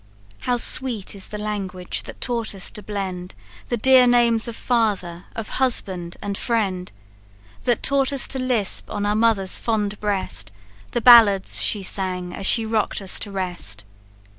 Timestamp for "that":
2.09-2.19, 7.65-7.83